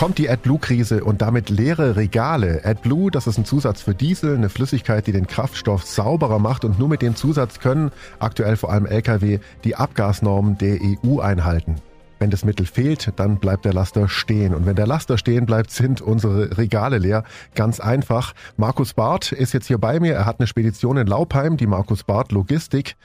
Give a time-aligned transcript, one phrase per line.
[0.00, 2.62] kommt die AdBlue-Krise und damit leere Regale.
[2.64, 6.78] AdBlue, das ist ein Zusatz für Diesel, eine Flüssigkeit, die den Kraftstoff sauberer macht und
[6.78, 11.74] nur mit dem Zusatz können aktuell vor allem Lkw die Abgasnormen der EU einhalten.
[12.18, 14.54] Wenn das Mittel fehlt, dann bleibt der Laster stehen.
[14.54, 17.22] Und wenn der Laster stehen bleibt, sind unsere Regale leer.
[17.54, 18.32] Ganz einfach.
[18.56, 20.14] Markus Barth ist jetzt hier bei mir.
[20.14, 22.96] Er hat eine Spedition in Laupheim, die Markus Barth Logistik.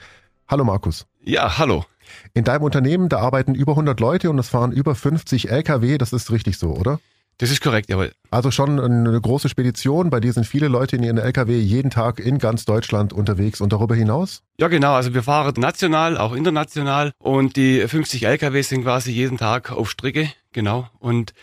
[0.48, 1.06] Hallo Markus.
[1.20, 1.84] Ja, hallo.
[2.34, 5.98] In deinem Unternehmen, da arbeiten über 100 Leute und es fahren über 50 Lkw.
[5.98, 7.00] Das ist richtig so, oder?
[7.38, 8.12] Das ist korrekt, jawohl.
[8.30, 12.18] Also schon eine große Spedition, bei dir sind viele Leute in ihren Lkw jeden Tag
[12.18, 14.42] in ganz Deutschland unterwegs und darüber hinaus?
[14.58, 14.94] Ja, genau.
[14.94, 19.90] Also wir fahren national, auch international und die 50 Lkw sind quasi jeden Tag auf
[19.90, 20.88] Strecke, genau.
[20.98, 21.34] Und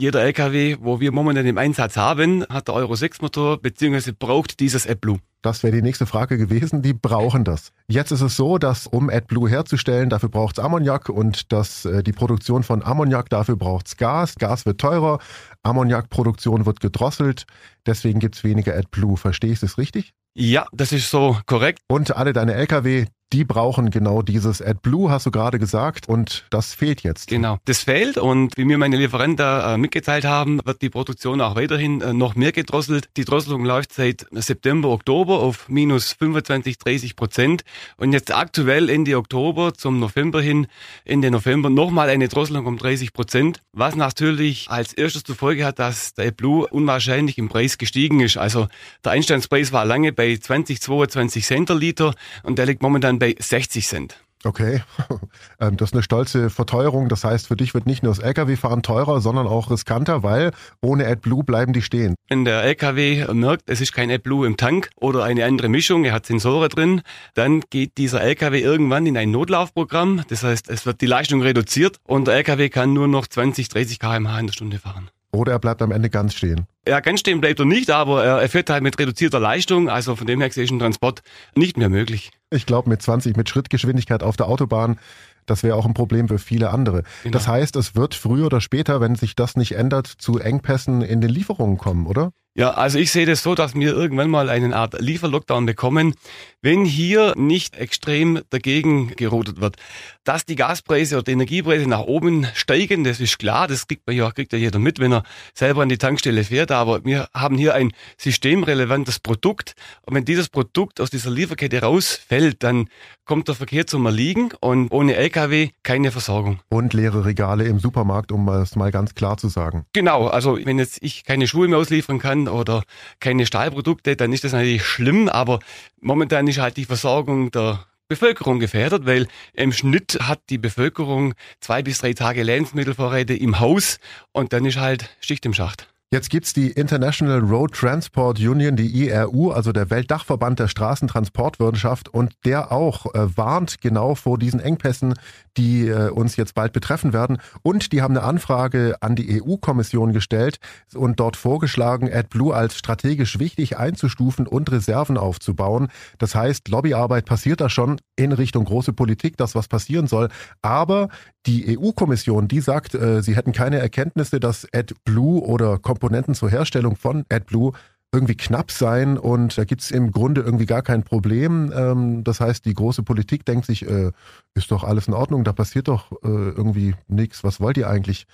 [0.00, 4.60] jeder LKW, wo wir momentan im Einsatz haben, hat der Euro 6 Motor beziehungsweise braucht
[4.60, 5.18] dieses AdBlue.
[5.42, 6.82] Das wäre die nächste Frage gewesen.
[6.82, 7.72] Die brauchen das.
[7.88, 12.04] Jetzt ist es so, dass um AdBlue herzustellen, dafür braucht es Ammoniak und dass äh,
[12.04, 14.36] die Produktion von Ammoniak, dafür braucht es Gas.
[14.36, 15.18] Gas wird teurer,
[15.64, 17.46] Ammoniakproduktion wird gedrosselt.
[17.84, 19.16] Deswegen gibt es weniger AdBlue.
[19.16, 20.12] Verstehe ich das richtig?
[20.34, 21.80] Ja, das ist so korrekt.
[21.88, 26.74] Und alle deine Lkw, die brauchen genau dieses AdBlue, hast du gerade gesagt, und das
[26.74, 27.28] fehlt jetzt.
[27.28, 31.54] Genau, das fehlt und wie mir meine Lieferanten äh, mitgeteilt haben, wird die Produktion auch
[31.54, 33.10] weiterhin äh, noch mehr gedrosselt.
[33.16, 37.64] Die Drosselung läuft seit September, Oktober auf minus 25, 30 Prozent
[37.98, 40.66] und jetzt aktuell Ende Oktober zum November hin,
[41.04, 45.78] Ende November nochmal eine Drosselung um 30 Prozent, was natürlich als erstes zur Folge hat,
[45.78, 48.38] dass der AdBlue unwahrscheinlich im Preis gestiegen ist.
[48.38, 48.68] Also
[49.04, 53.86] der Einstandspreis war lange bei 20, 22 Cent Liter und der liegt momentan bei 60
[53.86, 54.20] Cent.
[54.44, 54.82] Okay,
[55.60, 57.08] ähm, das ist eine stolze Verteuerung.
[57.08, 61.06] Das heißt, für dich wird nicht nur das Lkw-Fahren teurer, sondern auch riskanter, weil ohne
[61.06, 62.14] AdBlue bleiben die stehen.
[62.28, 66.12] Wenn der Lkw merkt, es ist kein AdBlue im Tank oder eine andere Mischung, er
[66.12, 67.02] hat Sensoren drin,
[67.34, 70.22] dann geht dieser Lkw irgendwann in ein Notlaufprogramm.
[70.28, 73.98] Das heißt, es wird die Leistung reduziert und der Lkw kann nur noch 20, 30
[73.98, 75.10] km/h in der Stunde fahren.
[75.38, 76.66] Oder er bleibt am Ende ganz stehen.
[76.86, 79.88] Ja, ganz stehen bleibt er nicht, aber er fährt halt mit reduzierter Leistung.
[79.88, 81.22] Also von dem her ist ein Transport
[81.54, 82.32] nicht mehr möglich.
[82.50, 84.98] Ich glaube, mit 20, mit Schrittgeschwindigkeit auf der Autobahn,
[85.46, 87.04] das wäre auch ein Problem für viele andere.
[87.22, 87.32] Genau.
[87.32, 91.20] Das heißt, es wird früher oder später, wenn sich das nicht ändert, zu Engpässen in
[91.20, 92.32] den Lieferungen kommen, oder?
[92.58, 96.16] Ja, also ich sehe das so, dass wir irgendwann mal eine Art Lieferlockdown bekommen,
[96.60, 99.76] wenn hier nicht extrem dagegen gerodet wird.
[100.24, 104.16] Dass die Gaspreise oder die Energiepreise nach oben steigen, das ist klar, das kriegt man
[104.16, 105.22] ja, kriegt ja jeder mit, wenn er
[105.54, 110.48] selber an die Tankstelle fährt, aber wir haben hier ein systemrelevantes Produkt und wenn dieses
[110.48, 112.88] Produkt aus dieser Lieferkette rausfällt, dann
[113.24, 116.60] kommt der Verkehr zum Erliegen und ohne LKW keine Versorgung.
[116.70, 119.84] Und leere Regale im Supermarkt, um es mal ganz klar zu sagen.
[119.92, 122.82] Genau, also wenn jetzt ich keine Schuhe mehr ausliefern kann, oder
[123.20, 125.60] keine Stahlprodukte, dann ist das natürlich schlimm, aber
[126.00, 131.82] momentan ist halt die Versorgung der Bevölkerung gefährdet, weil im Schnitt hat die Bevölkerung zwei
[131.82, 133.98] bis drei Tage Lebensmittelvorräte im Haus
[134.32, 135.88] und dann ist halt Schicht im Schacht.
[136.10, 142.32] Jetzt gibt's die International Road Transport Union, die IRU, also der Weltdachverband der Straßentransportwirtschaft und
[142.46, 145.12] der auch äh, warnt genau vor diesen Engpässen,
[145.58, 147.36] die äh, uns jetzt bald betreffen werden.
[147.60, 150.60] Und die haben eine Anfrage an die EU-Kommission gestellt
[150.94, 155.88] und dort vorgeschlagen, AdBlue als strategisch wichtig einzustufen und Reserven aufzubauen.
[156.16, 160.30] Das heißt, Lobbyarbeit passiert da schon in Richtung große Politik, dass was passieren soll.
[160.62, 161.10] Aber
[161.44, 166.94] die EU-Kommission, die sagt, äh, sie hätten keine Erkenntnisse, dass AdBlue oder Komponenten zur Herstellung
[166.94, 167.72] von AdBlue
[168.12, 171.72] irgendwie knapp sein und da gibt's im Grunde irgendwie gar kein Problem.
[171.74, 174.12] Ähm, das heißt, die große Politik denkt sich, äh,
[174.54, 177.42] ist doch alles in Ordnung, da passiert doch äh, irgendwie nichts.
[177.42, 178.26] Was wollt ihr eigentlich?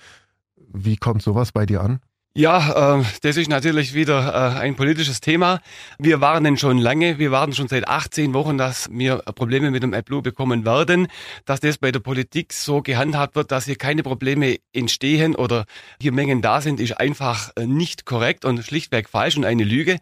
[0.71, 1.99] Wie kommt sowas bei dir an?
[2.37, 5.61] Ja, äh, das ist natürlich wieder äh, ein politisches Thema.
[5.97, 9.93] Wir warnen schon lange, wir warten schon seit 18 Wochen, dass wir Probleme mit dem
[9.93, 11.07] AdBlue bekommen werden.
[11.45, 15.63] Dass das bei der Politik so gehandhabt wird, dass hier keine Probleme entstehen oder
[16.01, 19.99] hier Mengen da sind, ist einfach äh, nicht korrekt und schlichtweg falsch und eine Lüge.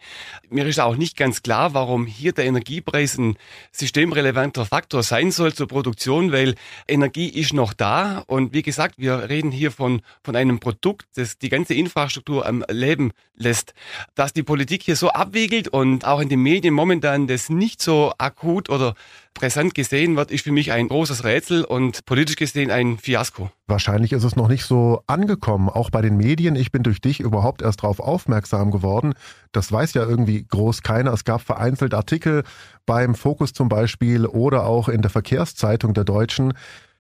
[0.50, 3.38] Mir ist auch nicht ganz klar, warum hier der Energiepreis ein
[3.72, 6.56] systemrelevanter Faktor sein soll zur Produktion, weil
[6.88, 11.38] Energie ist noch da und wie gesagt, wir reden hier von, von einem Produkt, das
[11.38, 13.74] die ganze Infrastruktur Infrastruktur am Leben lässt.
[14.16, 18.14] Dass die Politik hier so abwiegelt und auch in den Medien momentan das nicht so
[18.18, 18.96] akut oder
[19.34, 23.50] präsent gesehen wird, ist für mich ein großes Rätsel und politisch gesehen ein Fiasko.
[23.68, 26.56] Wahrscheinlich ist es noch nicht so angekommen, auch bei den Medien.
[26.56, 29.14] Ich bin durch dich überhaupt erst darauf aufmerksam geworden.
[29.52, 31.12] Das weiß ja irgendwie groß keiner.
[31.14, 32.44] Es gab vereinzelt Artikel
[32.86, 36.54] beim Fokus zum Beispiel oder auch in der Verkehrszeitung der Deutschen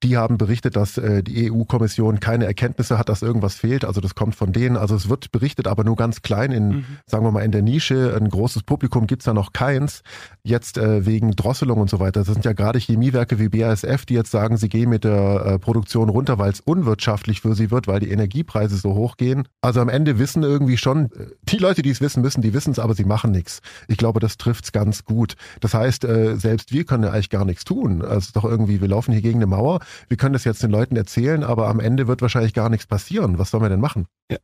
[0.03, 3.85] Die haben berichtet, dass äh, die EU-Kommission keine Erkenntnisse hat, dass irgendwas fehlt.
[3.85, 4.75] Also das kommt von denen.
[4.75, 6.85] Also es wird berichtet, aber nur ganz klein in, mhm.
[7.05, 8.13] sagen wir mal, in der Nische.
[8.15, 10.03] Ein großes Publikum gibt's da noch keins.
[10.43, 12.23] Jetzt äh, wegen Drosselung und so weiter.
[12.23, 15.59] Das sind ja gerade Chemiewerke wie BASF, die jetzt sagen, sie gehen mit der äh,
[15.59, 19.47] Produktion runter, weil es unwirtschaftlich für sie wird, weil die Energiepreise so hoch gehen.
[19.61, 22.71] Also am Ende wissen irgendwie schon, äh, die Leute, die es wissen müssen, die wissen
[22.71, 23.61] es, aber sie machen nichts.
[23.87, 25.35] Ich glaube, das trifft's ganz gut.
[25.61, 28.01] Das heißt, äh, selbst wir können ja eigentlich gar nichts tun.
[28.01, 29.79] Also es ist doch irgendwie, wir laufen hier gegen eine Mauer.
[30.07, 33.37] Wir können das jetzt den Leuten erzählen, aber am Ende wird wahrscheinlich gar nichts passieren.
[33.39, 34.07] Was sollen wir denn machen?
[34.29, 34.37] Ja.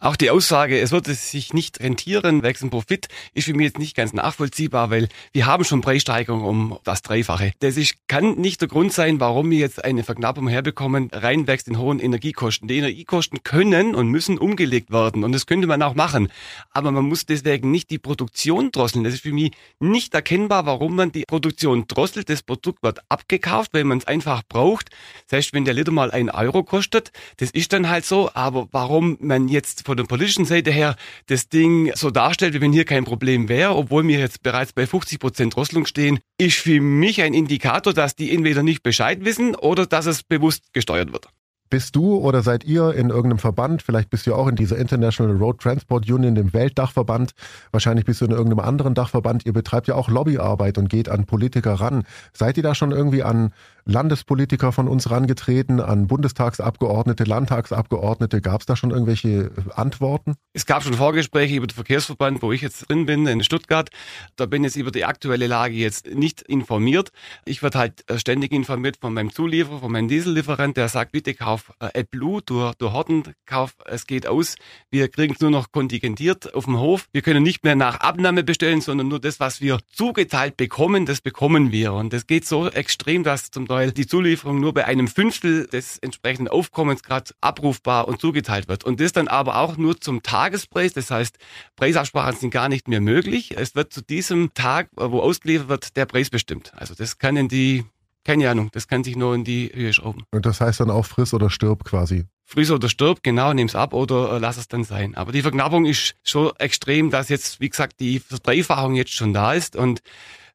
[0.00, 3.96] Auch die Aussage, es würde sich nicht rentieren, wechseln Profit, ist für mich jetzt nicht
[3.96, 7.50] ganz nachvollziehbar, weil wir haben schon Preissteigerungen um das Dreifache.
[7.58, 11.78] Das ist, kann nicht der Grund sein, warum wir jetzt eine Verknappung herbekommen, reinwächst in
[11.78, 12.68] hohen Energiekosten.
[12.68, 16.28] Die Energiekosten können und müssen umgelegt werden und das könnte man auch machen.
[16.70, 19.02] Aber man muss deswegen nicht die Produktion drosseln.
[19.02, 22.30] Das ist für mich nicht erkennbar, warum man die Produktion drosselt.
[22.30, 24.90] Das Produkt wird abgekauft, weil man es einfach braucht.
[25.28, 28.30] Das heißt, wenn der Liter mal ein Euro kostet, das ist dann halt so.
[28.34, 30.96] Aber warum man jetzt von der politischen Seite her
[31.26, 34.86] das Ding so darstellt, wie wenn hier kein Problem wäre, obwohl wir jetzt bereits bei
[34.86, 39.54] 50 Prozent Drosselung stehen, ist für mich ein Indikator, dass die entweder nicht Bescheid wissen
[39.54, 41.28] oder dass es bewusst gesteuert wird.
[41.70, 43.82] Bist du oder seid ihr in irgendeinem Verband?
[43.82, 47.32] Vielleicht bist du auch in dieser International Road Transport Union, dem Weltdachverband.
[47.72, 49.44] Wahrscheinlich bist du in irgendeinem anderen Dachverband.
[49.44, 52.04] Ihr betreibt ja auch Lobbyarbeit und geht an Politiker ran.
[52.32, 53.52] Seid ihr da schon irgendwie an
[53.84, 58.40] Landespolitiker von uns rangetreten, an Bundestagsabgeordnete, Landtagsabgeordnete?
[58.40, 60.36] Gab es da schon irgendwelche Antworten?
[60.52, 63.90] Es gab schon Vorgespräche über den Verkehrsverband, wo ich jetzt drin bin, in Stuttgart.
[64.36, 67.12] Da bin ich jetzt über die aktuelle Lage jetzt nicht informiert.
[67.44, 71.57] Ich werde halt ständig informiert von meinem Zulieferer, von meinem Diesellieferant, der sagt, bitte kauf
[71.58, 74.56] auf äh, AdBlue, du, du Horten, kauf, es geht aus.
[74.90, 77.06] Wir kriegen es nur noch kontingentiert auf dem Hof.
[77.12, 81.20] Wir können nicht mehr nach Abnahme bestellen, sondern nur das, was wir zugeteilt bekommen, das
[81.20, 81.92] bekommen wir.
[81.92, 85.98] Und das geht so extrem, dass zum Teil die Zulieferung nur bei einem Fünftel des
[85.98, 88.84] entsprechenden Aufkommens gerade abrufbar und zugeteilt wird.
[88.84, 90.92] Und das dann aber auch nur zum Tagespreis.
[90.92, 91.38] Das heißt,
[91.76, 93.56] Preisabsprachen sind gar nicht mehr möglich.
[93.56, 96.72] Es wird zu diesem Tag, wo ausgeliefert wird, der Preis bestimmt.
[96.76, 97.84] Also das können die
[98.28, 100.22] keine Ahnung, das kann sich nur in die Höhe schrauben.
[100.32, 102.26] Und das heißt dann auch friss oder stirb quasi.
[102.44, 105.14] Friss oder stirb, genau, nimm's ab oder äh, lass es dann sein.
[105.14, 109.54] Aber die Verknappung ist schon extrem, dass jetzt, wie gesagt, die Verdreifachung jetzt schon da
[109.54, 110.02] ist und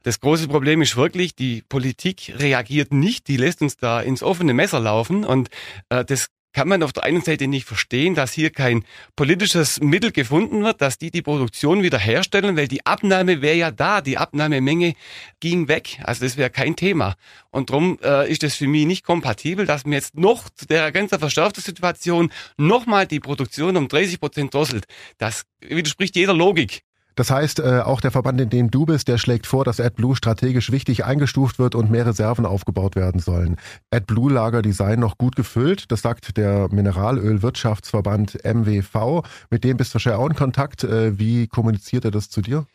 [0.03, 4.53] das große Problem ist wirklich, die Politik reagiert nicht, die lässt uns da ins offene
[4.53, 5.49] Messer laufen und
[5.89, 8.85] äh, das kann man auf der einen Seite nicht verstehen, dass hier kein
[9.15, 13.71] politisches Mittel gefunden wird, dass die die Produktion wieder herstellen, weil die Abnahme wäre ja
[13.71, 14.93] da, die Abnahmemenge
[15.39, 17.15] ging weg, also das wäre kein Thema.
[17.51, 20.91] Und darum äh, ist es für mich nicht kompatibel, dass man jetzt noch zu der
[20.91, 24.85] ganz verschärften Situation nochmal die Produktion um 30 Prozent drosselt.
[25.17, 26.83] Das widerspricht jeder Logik.
[27.15, 30.15] Das heißt, äh, auch der Verband, in dem du bist, der schlägt vor, dass AdBlue
[30.15, 33.57] strategisch wichtig eingestuft wird und mehr Reserven aufgebaut werden sollen.
[33.91, 35.91] AdBlue-Lager, die seien noch gut gefüllt.
[35.91, 39.23] Das sagt der Mineralölwirtschaftsverband MWV.
[39.49, 40.83] Mit dem bist du wahrscheinlich auch in Kontakt.
[40.83, 42.65] Äh, wie kommuniziert er das zu dir?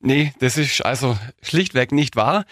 [0.00, 2.44] Nee, das ist also schlichtweg nicht wahr.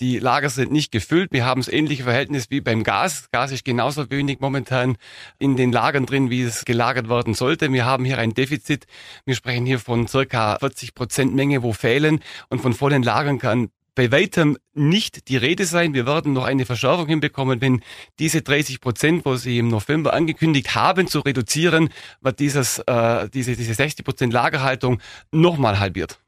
[0.00, 1.32] Die Lager sind nicht gefüllt.
[1.32, 3.28] Wir haben das ähnliche Verhältnis wie beim Gas.
[3.32, 4.96] Gas ist genauso wenig momentan
[5.38, 7.72] in den Lagern drin, wie es gelagert werden sollte.
[7.72, 8.86] Wir haben hier ein Defizit.
[9.24, 12.20] Wir sprechen hier von circa 40 Prozent Menge, wo fehlen.
[12.50, 15.94] Und von vollen Lagern kann bei weitem nicht die Rede sein.
[15.94, 17.80] Wir werden noch eine Verschärfung hinbekommen, wenn
[18.18, 21.88] diese 30 Prozent, wo Sie im November angekündigt haben zu reduzieren,
[22.20, 25.00] wird dieses, äh, diese, diese 60 Prozent Lagerhaltung
[25.32, 26.20] nochmal halbiert.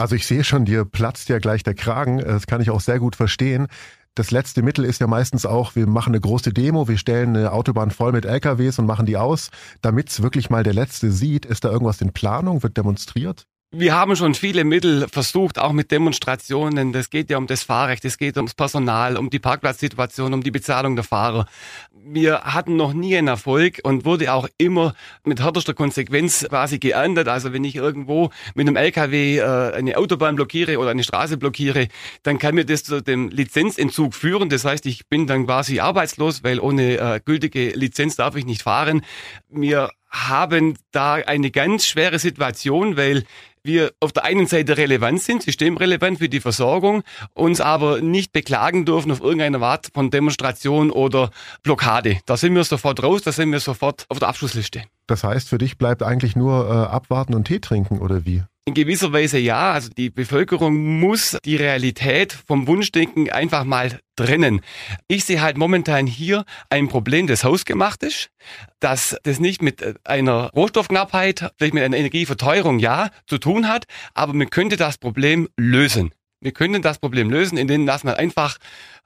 [0.00, 2.20] Also ich sehe schon, dir platzt ja gleich der Kragen.
[2.20, 3.66] Das kann ich auch sehr gut verstehen.
[4.14, 7.52] Das letzte Mittel ist ja meistens auch, wir machen eine große Demo, wir stellen eine
[7.52, 9.50] Autobahn voll mit LKWs und machen die aus.
[9.82, 12.62] Damit es wirklich mal der Letzte sieht, ist da irgendwas in Planung?
[12.62, 13.46] Wird demonstriert?
[13.72, 16.92] Wir haben schon viele Mittel versucht, auch mit Demonstrationen.
[16.92, 20.50] Das geht ja um das Fahrrecht, es geht ums Personal, um die Parkplatzsituation, um die
[20.50, 21.46] Bezahlung der Fahrer.
[21.92, 27.28] Wir hatten noch nie einen Erfolg und wurde auch immer mit härterster Konsequenz quasi geahndet.
[27.28, 31.86] Also wenn ich irgendwo mit einem LKW äh, eine Autobahn blockiere oder eine Straße blockiere,
[32.24, 34.48] dann kann mir das zu dem Lizenzentzug führen.
[34.48, 38.62] Das heißt, ich bin dann quasi arbeitslos, weil ohne äh, gültige Lizenz darf ich nicht
[38.62, 39.02] fahren.
[39.48, 43.24] Wir haben da eine ganz schwere Situation, weil
[43.62, 47.02] wir auf der einen Seite relevant sind, systemrelevant für die Versorgung,
[47.34, 51.30] uns aber nicht beklagen dürfen auf irgendeine Art von Demonstration oder
[51.62, 52.18] Blockade.
[52.26, 54.84] Da sind wir sofort raus, da sind wir sofort auf der Abschlussliste.
[55.06, 58.42] Das heißt, für dich bleibt eigentlich nur äh, abwarten und Tee trinken oder wie?
[58.66, 59.72] In gewisser Weise ja.
[59.72, 64.60] Also die Bevölkerung muss die Realität vom Wunschdenken einfach mal trennen.
[65.08, 68.30] Ich sehe halt momentan hier ein Problem, das hausgemacht ist,
[68.78, 74.34] dass das nicht mit einer Rohstoffknappheit, vielleicht mit einer Energieverteuerung ja zu tun hat, aber
[74.34, 76.12] man könnte das Problem lösen.
[76.40, 78.58] Wir können das Problem lösen, indem dass man einfach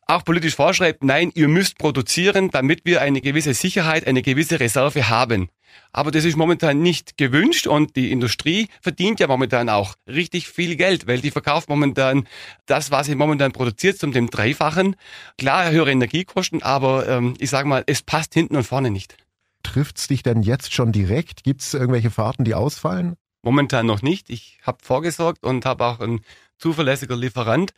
[0.06, 5.08] auch politisch vorschreibt, nein, ihr müsst produzieren, damit wir eine gewisse Sicherheit, eine gewisse Reserve
[5.08, 5.48] haben.
[5.92, 10.76] Aber das ist momentan nicht gewünscht und die Industrie verdient ja momentan auch richtig viel
[10.76, 12.26] Geld, weil die verkauft momentan
[12.66, 14.96] das, was sie momentan produziert, zum dem Dreifachen.
[15.38, 19.16] Klar, höhere Energiekosten, aber ähm, ich sage mal, es passt hinten und vorne nicht.
[19.62, 21.44] Trifft's dich denn jetzt schon direkt?
[21.44, 23.16] Gibt's irgendwelche Fahrten, die ausfallen?
[23.42, 24.30] Momentan noch nicht.
[24.30, 26.20] Ich habe vorgesorgt und habe auch einen
[26.58, 27.72] zuverlässiger Lieferant.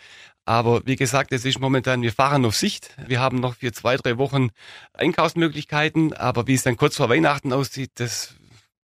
[0.44, 2.96] Aber wie gesagt, es ist momentan, wir fahren auf Sicht.
[3.06, 4.50] Wir haben noch für zwei, drei Wochen
[4.92, 6.12] Einkaufsmöglichkeiten.
[6.12, 8.36] Aber wie es dann kurz vor Weihnachten aussieht, das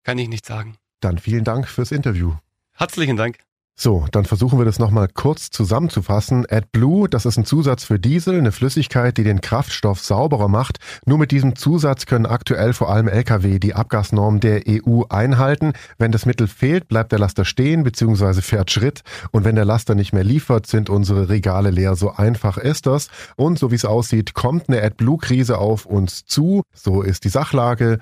[0.02, 0.76] kann ich nicht sagen.
[1.00, 2.34] Dann vielen Dank fürs Interview.
[2.72, 3.38] Herzlichen Dank.
[3.82, 6.44] So, dann versuchen wir das nochmal kurz zusammenzufassen.
[6.46, 10.76] AdBlue, das ist ein Zusatz für Diesel, eine Flüssigkeit, die den Kraftstoff sauberer macht.
[11.06, 15.72] Nur mit diesem Zusatz können aktuell vor allem Lkw die Abgasnorm der EU einhalten.
[15.96, 18.42] Wenn das Mittel fehlt, bleibt der Laster stehen bzw.
[18.42, 19.00] fährt Schritt.
[19.30, 21.96] Und wenn der Laster nicht mehr liefert, sind unsere Regale leer.
[21.96, 23.08] So einfach ist das.
[23.36, 26.64] Und so wie es aussieht, kommt eine AdBlue-Krise auf uns zu.
[26.74, 28.00] So ist die Sachlage.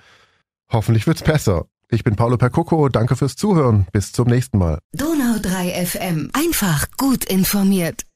[0.73, 1.67] Hoffentlich wird's besser.
[1.91, 3.87] Ich bin Paolo Percoco, danke fürs Zuhören.
[3.93, 4.79] Bis zum nächsten Mal.
[4.93, 6.31] Donau 3 FM.
[6.35, 8.08] Einfach gut informiert.